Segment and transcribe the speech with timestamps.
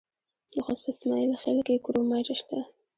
[0.53, 2.59] د خوست په اسماعیل خیل کې کرومایټ شته.